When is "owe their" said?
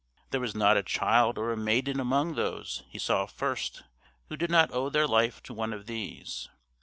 4.73-5.05